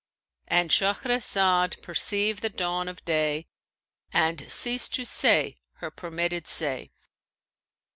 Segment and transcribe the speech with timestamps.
[0.47, 3.45] '"—And Shahrazad perceived the dawn of day
[4.11, 6.89] and ceased to say her permitted say.